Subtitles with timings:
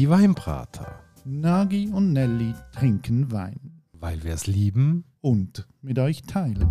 [0.00, 0.98] Die Weinbrater.
[1.26, 3.82] Nagi und Nelly trinken Wein.
[3.92, 5.04] Weil wir es lieben.
[5.20, 6.66] Und mit euch teilen.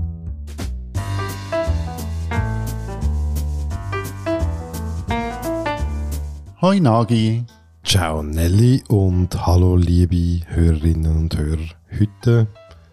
[6.59, 7.45] Hoi Nagi.
[7.83, 11.69] Ciao Nelly und hallo liebe Hörerinnen und Hörer.
[11.99, 12.47] Heute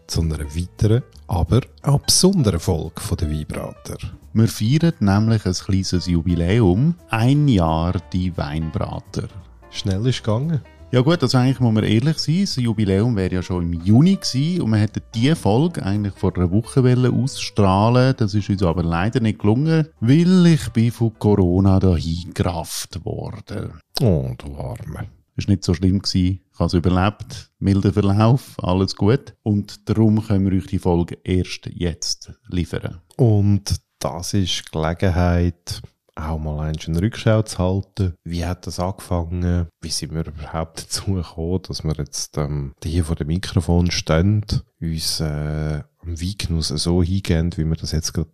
[0.06, 3.96] zu einer weiteren, aber auch besonderen Folge der Weinbrater.
[4.34, 6.94] Wir feiern nämlich ein kleines Jubiläum.
[7.08, 9.28] Ein Jahr die Weinbrater.
[9.76, 10.62] Schnell ist gegangen.
[10.90, 14.16] Ja gut, also eigentlich muss man ehrlich sein, das Jubiläum wäre ja schon im Juni
[14.16, 16.80] gewesen und wir hätten diese Folge eigentlich vor einer Woche
[17.12, 23.04] ausstrahlen Das ist uns aber leider nicht gelungen, weil ich bin von Corona dahin gerafft
[23.04, 23.72] worden.
[24.00, 25.08] Oh, du Arme.
[25.36, 26.40] Ist nicht so schlimm gewesen.
[26.50, 27.50] Ich habe es überlebt.
[27.58, 29.34] Milder Verlauf, alles gut.
[29.42, 33.02] Und darum können wir euch die Folge erst jetzt liefern.
[33.16, 35.82] Und das ist Gelegenheit,
[36.16, 38.14] auch mal eine Rückschau zu halten.
[38.24, 39.68] Wie hat das angefangen?
[39.80, 44.44] Wie sind wir überhaupt dazu gekommen, dass wir jetzt ähm, hier vor dem Mikrofon stehen,
[44.80, 48.30] uns äh, am Weingenuss so hingehen, wie wir das jetzt gerade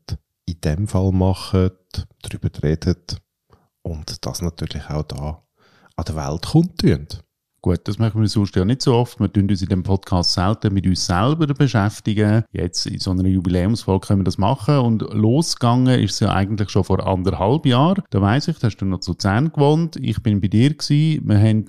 [0.46, 1.70] in dem Fall machen,
[2.22, 2.96] darüber reden
[3.82, 5.42] und das natürlich auch da
[5.96, 7.08] an der Welt kundtun.
[7.64, 9.20] Gut, das machen wir sonst ja nicht so oft.
[9.20, 12.42] Wir tun uns in dem Podcast selten mit uns selber beschäftigen.
[12.50, 14.78] Jetzt in so einer Jubiläumsfolge können wir das machen.
[14.78, 18.02] Und losgegangen ist es ja eigentlich schon vor anderthalb Jahren.
[18.10, 19.94] Da weiss ich, da hast du noch zu Zehn gewohnt.
[19.94, 21.22] Ich bin bei dir gewesen.
[21.24, 21.66] Wir haben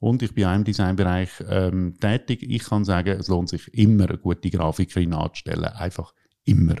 [0.00, 2.42] Und ich bin auch im Designbereich ähm, tätig.
[2.42, 5.64] Ich kann sagen, es lohnt sich immer, eine gute Grafikerin anzustellen.
[5.64, 6.12] Einfach
[6.44, 6.76] immer.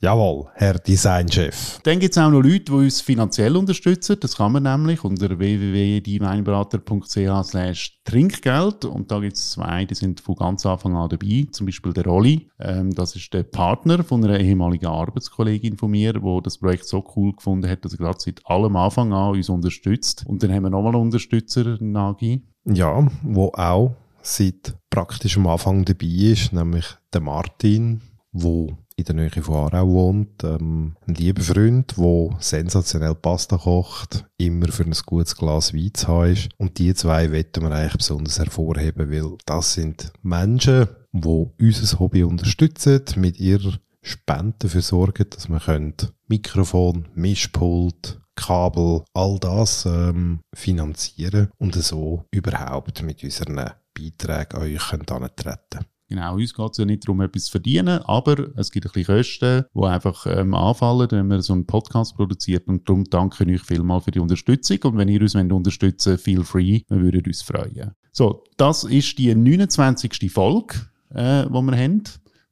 [0.00, 1.80] Jawohl, Herr Designchef.
[1.82, 4.16] Dann gibt es auch noch Leute, die uns finanziell unterstützen.
[4.20, 8.84] Das kann man nämlich unter www.deinberater.ch slash Trinkgeld.
[8.84, 11.48] Und da gibt es zwei, die sind von ganz Anfang an dabei.
[11.50, 12.48] Zum Beispiel der Rolli.
[12.60, 17.04] Ähm, das ist der Partner von einer ehemaligen Arbeitskollegin von mir, wo das Projekt so
[17.16, 20.24] cool gefunden hat, dass er gerade seit allem Anfang an uns unterstützt.
[20.28, 22.44] Und dann haben wir nochmal einen Unterstützer, Nagi.
[22.66, 29.14] Ja, wo auch seit praktisch am Anfang dabei ist, nämlich der Martin, wo in der
[29.14, 30.42] Nähe von Aarau wohnt.
[30.42, 36.08] Ähm, ein lieber Freund, der sensationell Pasta kocht, immer für ein gutes Glas Wein zu
[36.08, 36.48] haben ist.
[36.58, 42.24] Und die zwei wollen wir eigentlich besonders hervorheben, weil das sind Menschen, die unser Hobby
[42.24, 45.92] unterstützen, mit ihrer Spende dafür sorgen, dass wir
[46.26, 55.34] Mikrofon, Mischpult, Kabel, all das ähm, finanzieren und so überhaupt mit unseren Beiträgen euch antreten
[55.70, 55.86] können.
[56.08, 59.16] Genau, uns geht es ja nicht darum, etwas zu verdienen, aber es gibt ein bisschen
[59.16, 62.66] Kosten, die einfach ähm, anfallen, wenn man so einen Podcast produziert.
[62.66, 64.78] Und darum danke ich euch vielmal für die Unterstützung.
[64.84, 67.92] Und wenn ihr uns wollt unterstützen feel free, wir würden uns freuen.
[68.12, 70.32] So, das ist die 29.
[70.32, 70.76] Folge,
[71.10, 72.02] äh, die wir haben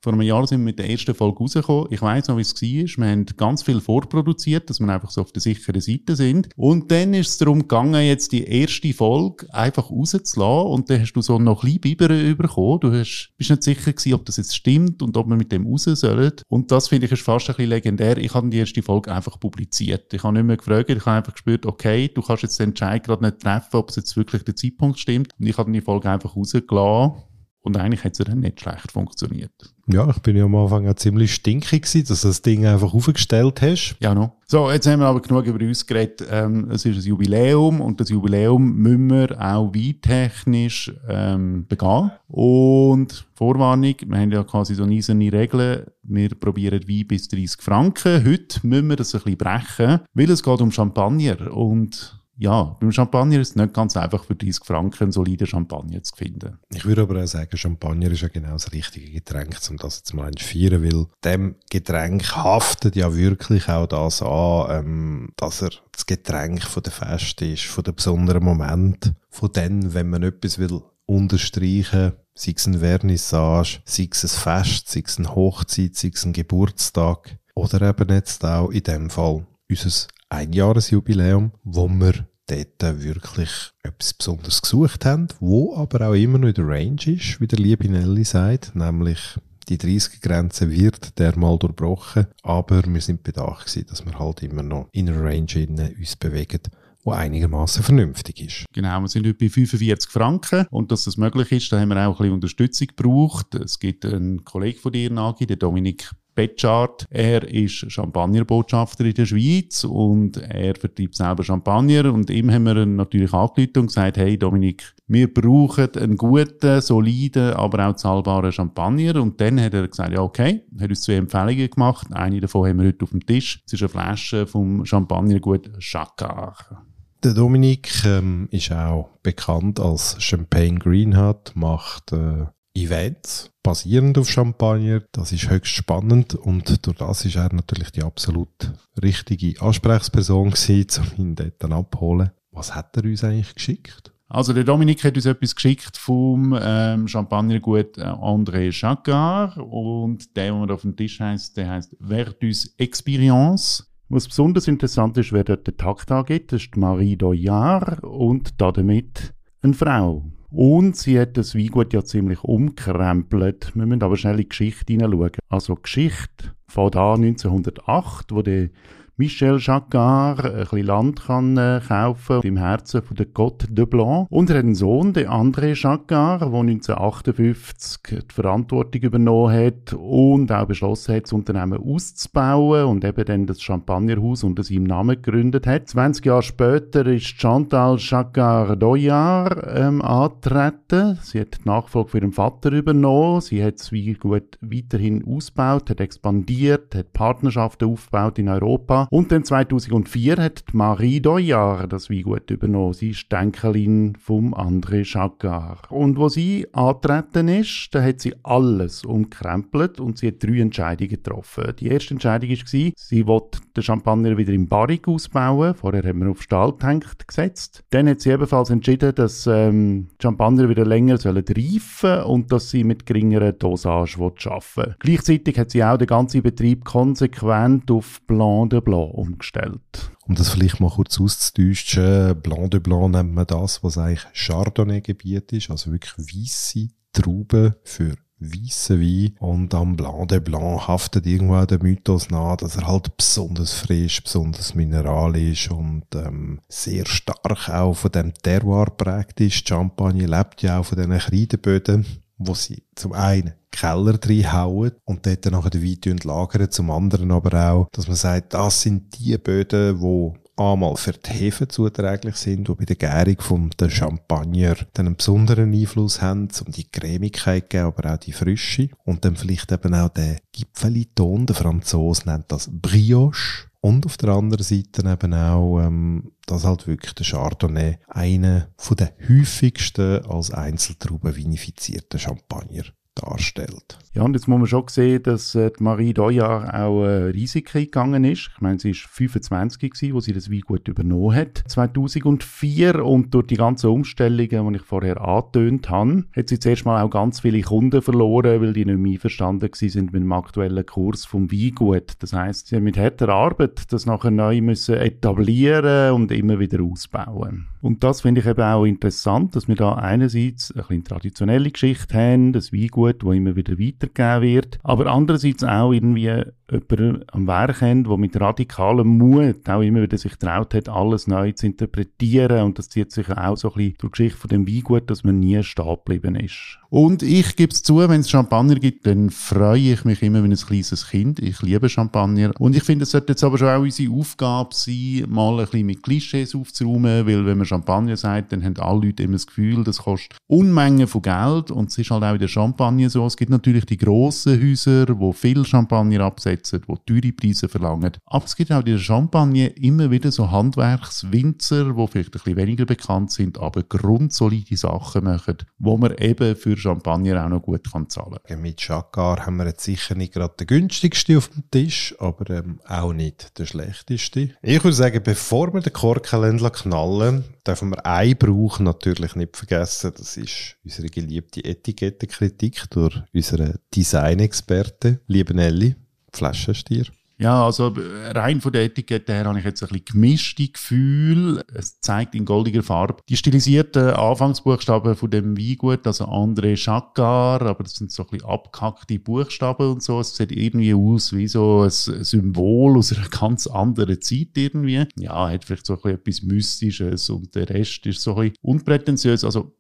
[0.07, 1.89] Vor einem Jahr sind wir mit der ersten Folge rausgekommen.
[1.91, 3.05] Ich weiss noch, wie es war.
[3.05, 6.49] Wir haben ganz viel vorproduziert, dass wir einfach so auf der sicheren Seite sind.
[6.55, 10.71] Und dann ist es darum gegangen, jetzt die erste Folge einfach rauszulassen.
[10.71, 12.79] Und dann hast du so noch ein bisschen Biber bekommen.
[12.79, 15.67] Du hast, bist nicht sicher gewesen, ob das jetzt stimmt und ob wir mit dem
[15.67, 16.35] raus sollen.
[16.47, 18.17] Und das finde ich ist fast ein bisschen legendär.
[18.19, 20.15] Ich habe die erste Folge einfach publiziert.
[20.15, 20.89] Ich habe nicht mehr gefragt.
[20.89, 23.97] Ich habe einfach gespürt, okay, du kannst jetzt den Entscheid gerade nicht treffen, ob es
[23.97, 25.33] jetzt wirklich der Zeitpunkt stimmt.
[25.37, 27.25] Und ich habe die Folge einfach rausgelassen.
[27.67, 29.51] Und eigentlich hat es dann nicht schlecht funktioniert.
[29.89, 32.95] Ja, ich bin ja am Anfang auch ziemlich stinkig gewesen, dass du das Ding einfach
[32.95, 33.97] aufgestellt hast.
[33.99, 34.37] Ja, no.
[34.47, 36.25] So, jetzt haben wir aber genug über uns geredet.
[36.31, 42.13] Ähm, es ist ein Jubiläum und das Jubiläum müssen wir auch weintechnisch ähm, begehen.
[42.29, 45.93] Und Vorwarnung, wir haben ja quasi so eiserne Regel.
[46.05, 48.25] Wir probieren Wein bis 30 Franken.
[48.25, 52.93] Heute müssen wir das ein bisschen brechen, weil es geht um Champagner und ja, beim
[52.93, 56.59] Champagner ist es nicht ganz einfach für 30 Franken einen soliden Champagner zu finden.
[56.75, 60.15] Ich würde aber auch sagen, Champagner ist ja genau das richtige Getränk, um das jetzt
[60.15, 65.71] mal zu feiern, weil dem Getränk haftet ja wirklich auch das an, ähm, dass er
[65.93, 70.59] das Getränk von der Fest ist, von dem besonderen Moment, von dem, wenn man etwas
[70.59, 76.11] will unterstreichen, sei es ein Vernissage, sei es ein Fest, sei es eine Hochzeit, sei
[76.13, 83.03] es ein Geburtstag oder eben jetzt auch in dem Fall unser Einjahresjubiläum, wo wir dort
[83.03, 83.51] wirklich
[83.83, 87.59] etwas Besonderes gesucht haben, wo aber auch immer noch in der Range ist, wie der
[87.59, 89.39] liebe Nelly sagt, nämlich
[89.69, 94.89] die 30er-Grenze wird dermal durchbrochen, aber wir sind bedacht gewesen, dass wir halt immer noch
[94.93, 96.61] in einer Range uns bewegen,
[97.03, 98.65] wo einigermaßen vernünftig ist.
[98.73, 101.97] Genau, wir sind heute bei 45 Franken und dass das möglich ist, da haben wir
[101.97, 103.55] auch ein bisschen Unterstützung gebraucht.
[103.57, 107.07] Es gibt einen Kollegen von dir, Nagi, der Dominik Betschart.
[107.11, 112.13] Er ist Champagnerbotschafter in der Schweiz und er vertreibt selber Champagner.
[112.13, 117.55] Und ihm haben wir natürlich angerufen und gesagt, hey Dominik, wir brauchen einen guten, soliden,
[117.55, 119.21] aber auch zahlbaren Champagner.
[119.21, 122.07] Und dann hat er gesagt, ja okay, hat uns zwei Empfehlungen gemacht.
[122.13, 123.63] Eine davon haben wir heute auf dem Tisch.
[123.67, 126.77] Es ist eine Flasche vom Champagnergut Chacard.
[127.25, 132.45] Der Dominik ähm, ist auch bekannt als Champagne Greenhat, macht äh,
[132.75, 135.03] Events basierend auf Champagner.
[135.11, 138.73] Das ist höchst spannend und durch das ist er natürlich die absolut
[139.03, 142.31] richtige Ansprechperson gewesen, um ihn dort abzuholen.
[142.53, 144.13] Was hat er uns eigentlich geschickt?
[144.29, 150.53] Also der Dominik hat uns etwas geschickt vom ähm, Champagnergut äh, André Chagard und der,
[150.65, 153.93] der auf dem Tisch heißt, der heißt Vertus Experience.
[154.09, 159.35] Was besonders interessant ist, wer dort den Takt angeht, das ist Marie Doyard und damit
[159.61, 160.25] eine Frau.
[160.51, 163.73] Und sie hat das Weingut ja ziemlich umkrempelt.
[163.75, 165.33] Wir müssen aber schnell in die Geschichte hineinschauen.
[165.49, 168.71] Also Geschichte von da 1908, wo der
[169.19, 174.27] Michel Jacquard ein bisschen Land kann äh, kaufen im Herzen von der Côte de Blanc.
[174.29, 177.99] Und er hat einen Sohn, den André Jacquard, der 1958
[178.29, 183.63] die Verantwortung übernommen hat und auch beschlossen hat, das Unternehmen auszubauen und eben dann das
[183.63, 185.89] Champagnerhaus unter seinem Namen gegründet hat.
[185.89, 191.19] 20 Jahre später ist Chantal Jacquard Doyard ähm, angetreten.
[191.23, 193.41] Sie hat die Nachfolge für ihren Vater übernommen.
[193.41, 199.33] Sie hat es wie gut weiterhin ausgebaut, hat expandiert, hat Partnerschaften aufgebaut in Europa und
[199.33, 202.93] dann 2004 hat Marie Doyard das Weingut übernommen.
[202.93, 205.91] Sie ist Denkelin vom André Chagard.
[205.91, 211.11] Und wo sie antreten ist, da hat sie alles umkrempelt und sie hat drei Entscheidungen
[211.11, 211.73] getroffen.
[211.79, 215.75] Die erste Entscheidung war, sie wollte den Champagner wieder im Barrik ausbauen.
[215.75, 217.85] Vorher haben wir auf Stahltank gesetzt.
[217.91, 222.85] Dann hat sie ebenfalls entschieden, dass ähm, Champagner wieder länger sollen reifen und dass sie
[222.85, 224.97] mit geringerer Dosage arbeiten will.
[224.99, 230.11] Gleichzeitig hat sie auch den ganzen Betrieb konsequent auf Blanc de Blanc Blanc umgestellt.
[230.27, 235.53] Um das vielleicht mal kurz auszudeutschen, Blanc de Blanc nennt man das, was eigentlich Chardonnay-Gebiet
[235.53, 239.37] ist, also wirklich weisse Trauben für weißen Wein.
[239.39, 244.23] Und am Blanc de Blanc haftet irgendwo der Mythos nach, dass er halt besonders frisch,
[244.23, 249.67] besonders mineralisch und ähm, sehr stark auch von dem Terroir prägt ist.
[249.67, 252.05] Champagne lebt ja auch von diesen Kreideböden,
[252.39, 256.71] wo sie zum einen Keller reinhauen und dort dann nachher den Wein lagern.
[256.71, 261.31] Zum anderen aber auch, dass man sagt, das sind die Böden, wo einmal für die
[261.31, 266.49] Hefe zuträglich sind, die bei der Gärung vom der Champagner dann einen besonderen Einfluss haben,
[266.65, 268.89] um die Cremigkeit zu geben, aber auch die Frische.
[269.05, 273.69] Und dann vielleicht eben auch der Gipfeliton, der Franzose nennt das Brioche.
[273.87, 278.67] Und auf der anderen Seite eben auch, ähm, dass halt wirklich der Chardonnay einer
[278.97, 282.83] den häufigsten als Einzeltrauben vinifizierten Champagner
[283.17, 283.99] darstellt.
[284.15, 288.25] Ja, und jetzt muss man schon sehen, dass äh, Marie Doya auch äh, Risiken gegangen
[288.25, 288.51] ist.
[288.55, 293.05] Ich meine, sie ist 25 gewesen, wo sie das Weingut übernommen hat, 2004.
[293.05, 297.11] Und durch die ganzen Umstellungen, die ich vorher angetönt habe, hat sie zuerst mal auch
[297.11, 301.51] ganz viele Kunden verloren, weil die nicht mehr einverstanden sind mit dem aktuellen Kurs vom
[301.53, 302.15] Weingut.
[302.21, 306.83] Das heißt, sie haben mit harter Arbeit das nachher neu müssen etablieren und immer wieder
[306.83, 307.67] ausbauen.
[307.87, 312.15] Und das finde ich eben auch interessant, dass wir da einerseits ein bisschen traditionelle Geschichte
[312.15, 317.81] haben, das Weingut, wo immer wieder weitergegeben wird, aber andererseits auch irgendwie jemanden am Werk
[317.81, 322.63] haben, der mit radikalem Mut auch immer wieder sich traut hat, alles neu zu interpretieren
[322.65, 325.25] und das zieht sich auch so ein bisschen durch die Geschichte von dem Weingut, dass
[325.25, 326.79] man nie stehen geblieben ist.
[326.89, 330.49] Und ich gebe es zu, wenn es Champagner gibt, dann freue ich mich immer wie
[330.49, 331.41] ein kleines Kind.
[331.41, 335.25] Ich liebe Champagner und ich finde, es sollte jetzt aber schon auch unsere Aufgabe sein,
[335.29, 339.25] mal ein bisschen mit Klischees aufzuräumen, weil wenn man Champagner sagt, dann haben alle Leute
[339.25, 342.49] immer das Gefühl, das kostet Unmengen von Geld und es ist halt auch in der
[342.49, 343.27] Champagner so.
[343.27, 346.56] Es gibt natürlich die grossen Häuser, wo viel Champagner absetzen,
[346.87, 348.13] wo teure Preise verlangen.
[348.27, 352.57] Aber es gibt auch in der Champagne immer wieder so Handwerkswinzer, die vielleicht ein bisschen
[352.57, 357.91] weniger bekannt sind, aber grundsolide Sachen machen, wo man eben für Champagner auch noch gut
[357.91, 358.63] kann zahlen kann.
[358.63, 362.81] Mit Chagar haben wir jetzt sicher nicht gerade den günstigsten auf dem Tisch, aber ähm,
[362.87, 364.51] auch nicht der schlechteste.
[364.63, 370.13] Ich würde sagen, bevor wir den Korkenländler knallen, dürfen wir einen Brauch natürlich nicht vergessen.
[370.17, 375.97] Das ist unsere geliebte Etikettenkritik durch unseren Designexperten, lieben Elli,
[376.37, 377.07] Flaschenstier.
[377.39, 377.93] Ja, also
[378.35, 381.63] rein von der Etikette her habe ich jetzt ein bisschen gemischte Gefühl.
[381.75, 387.85] Es zeigt in goldiger Farbe die stilisierten Anfangsbuchstaben von dem Weingut, also André Chagard, aber
[387.85, 390.21] das sind so ein bisschen abgehackte Buchstaben und so.
[390.21, 395.05] Es sieht irgendwie aus wie so ein Symbol aus einer ganz anderen Zeit irgendwie.
[395.19, 398.57] Ja, hat vielleicht so ein bisschen etwas Mystisches und der Rest ist so ein bisschen
[398.63, 399.45] unprätentiös.
[399.45, 399.77] Also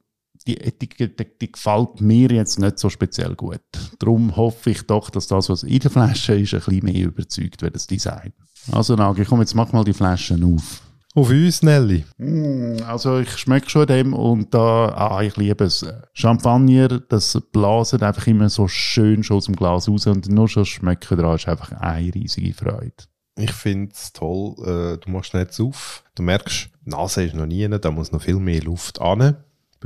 [0.47, 3.61] die Etikette die gefällt mir jetzt nicht so speziell gut.
[3.99, 7.63] Darum hoffe ich doch, dass das, was in der Flasche ist, ein bisschen mehr überzeugt
[7.63, 8.33] wie das Design.
[8.73, 10.83] Also Nagi, komm, jetzt mach mal die Flaschen auf.
[11.15, 12.05] Auf uns, Nelly.
[12.19, 15.87] Mm, also ich schmecke schon dem und da, ah, ich liebe es.
[16.13, 20.67] Champagner, das blaset einfach immer so schön schon aus dem Glas raus und nur schon
[20.67, 22.93] schmecken dran ist einfach eine riesige Freude.
[23.39, 26.05] Ich finde es toll, äh, du machst nicht auf.
[26.15, 29.37] Du merkst, die Nase ist noch nie, da muss noch viel mehr Luft an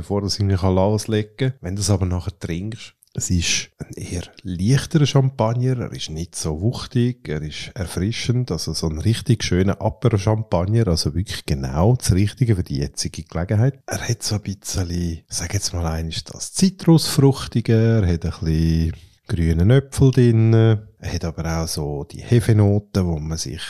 [0.01, 1.53] bevor du es irgendwie loslegen kann.
[1.61, 6.37] Wenn du es aber nachher trinkst, es ist ein eher leichterer Champagner, er ist nicht
[6.37, 11.97] so wuchtig, er ist erfrischend, also so ein richtig schöner Apero Champagner, also wirklich genau
[11.97, 13.81] das Richtige für die jetzige Gelegenheit.
[13.87, 18.93] Er hat so ein bisschen, sag jetzt mal eines, das Zitrusfruchtige, er hat ein bisschen
[19.27, 23.63] grüne Äpfel drin, er hat aber auch so die Hefenoten, wo man sich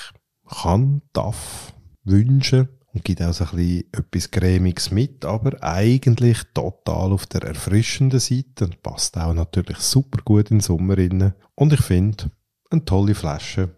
[0.46, 7.12] kann, darf, wünschen und gibt auch so ein bisschen etwas Cremiges mit, aber eigentlich total
[7.12, 11.34] auf der erfrischenden Seite und passt auch natürlich super gut in den Sommer rein.
[11.54, 12.30] Und ich finde,
[12.70, 13.70] eine tolle Flasche,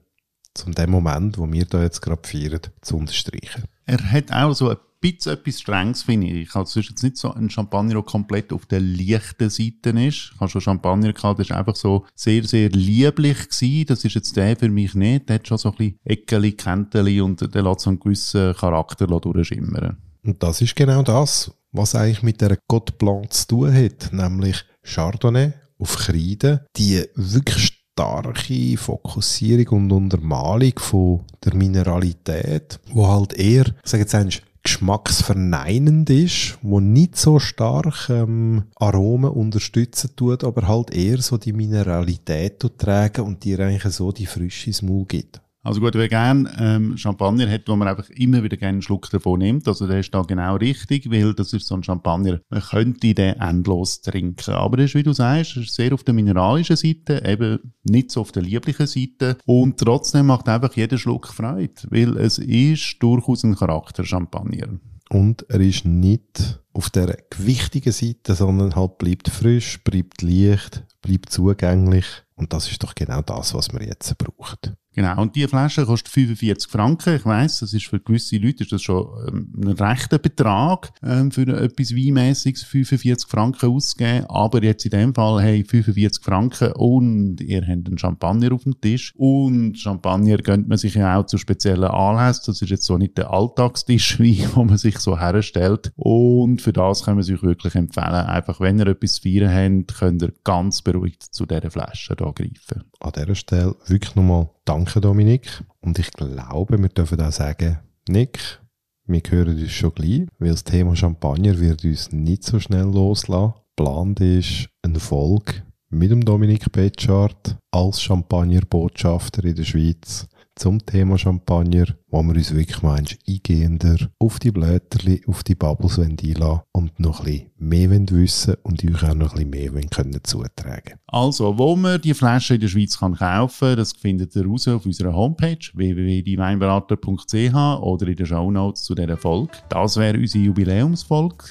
[0.55, 3.65] zum dem Moment, wo wir da jetzt gerade feiern, zu unterstreichen.
[3.87, 6.55] Er hat auch so ein bisschen etwas Strenges, finde ich.
[6.55, 10.33] Also es ist jetzt nicht so ein Champagner, der komplett auf der leichten Seite ist.
[10.35, 13.87] Ich habe schon Champagner gehabt, der ist einfach so sehr, sehr lieblich gewesen.
[13.87, 15.29] Das ist jetzt der für mich nicht.
[15.29, 19.07] Der hat schon so ein bisschen Eckeli, Kenteli und der lässt so einen gewissen Charakter
[19.07, 19.99] durchschimmern.
[20.25, 24.65] Und das ist genau das, was eigentlich mit der Côte Blanc zu tun hat, nämlich
[24.85, 33.67] Chardonnay auf Kreide, die wirklich starke Fokussierung und Untermalung von der Mineralität, wo halt eher,
[33.67, 34.15] ich sage jetzt
[34.63, 41.53] geschmacksverneinend ist, wo nicht so stark ähm, Aromen unterstützen tut, aber halt eher so die
[41.53, 45.41] Mineralität tragen und dir eigentlich so die Frische ins Maul gibt.
[45.65, 49.09] Also gut, wer gerne ähm, Champagner hat, wo man einfach immer wieder gerne einen Schluck
[49.11, 52.61] davon nimmt, also der ist da genau richtig, weil das ist so ein Champagner, man
[52.61, 54.55] könnte den endlos trinken.
[54.55, 58.33] Aber das ist, wie du sagst, sehr auf der mineralischen Seite, eben nicht so auf
[58.33, 63.55] der lieblichen Seite und trotzdem macht einfach jeder Schluck Freude, weil es ist durchaus ein
[63.55, 64.81] Charakter Champagner.
[65.11, 71.31] Und er ist nicht auf der gewichtigen Seite, sondern halt bleibt frisch, bleibt leicht, bleibt
[71.31, 72.07] zugänglich.
[72.35, 74.73] Und das ist doch genau das, was man jetzt braucht.
[74.95, 77.17] Genau, und die Flasche kostet 45 Franken.
[77.17, 81.31] Ich weiß, das ist für gewisse Leute ist das schon ähm, ein rechter Betrag, ähm,
[81.31, 84.27] für etwas Weinmäßiges 45 Franken auszugeben.
[84.29, 88.79] Aber jetzt in dem Fall, hey, 45 Franken und ihr habt einen Champagner auf dem
[88.83, 89.15] Tisch.
[89.17, 92.45] Und Champagner gönnt man sich ja auch zu speziellen Anlässen.
[92.49, 95.91] Das ist jetzt so nicht der Alltagstisch, wie wo man sich so herstellt.
[95.97, 98.27] Und für das können wir sich wirklich empfehlen.
[98.27, 102.33] Einfach, wenn ihr etwas zu feiern habt, könnt ihr ganz beruhigt zu dieser Flasche hier
[102.33, 102.85] greifen.
[103.01, 105.63] An dieser Stelle wirklich nochmal Danke, Dominik.
[105.81, 108.61] Und ich glaube, wir dürfen auch sagen, Nick,
[109.07, 113.55] wir hören uns schon gleich, weil das Thema Champagner wird uns nicht so schnell loslassen.
[113.77, 121.19] Plant ist eine Folge mit dem Dominik Betschart als Champagnerbotschafter in der Schweiz zum Thema
[121.19, 127.01] Champagner, wo wir uns wirklich manchmal eingehender auf die Blätter, auf die Bubbles einlassen und
[127.01, 131.59] noch ein bisschen mehr wissen und euch auch noch ein bisschen mehr können zutragen Also,
[131.59, 135.15] wo man die Flasche in der Schweiz kann kaufen das findet ihr raus auf unserer
[135.15, 139.53] Homepage www.dieweinberater.ch oder in den Shownotes zu dieser Folge.
[139.69, 141.45] Das wäre unsere Jubiläumsfolge.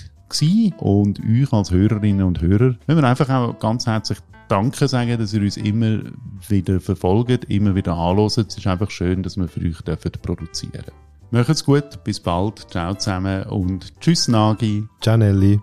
[0.78, 4.18] Und euch als Hörerinnen und Hörer wenn wir einfach auch ganz herzlich
[4.52, 6.02] Danke sagen, dass ihr uns immer
[6.50, 8.38] wieder verfolgt, immer wieder anhört.
[8.38, 10.92] Es ist einfach schön, dass wir für euch dürfen produzieren
[11.32, 14.84] Macht's gut, bis bald, ciao zusammen und tschüss Nagi.
[15.00, 15.62] Ciao Nelly.